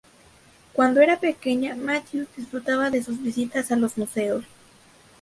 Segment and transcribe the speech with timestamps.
[0.73, 4.43] Cuando era pequeña, Matthews disfrutaba de sus visitas a los museos.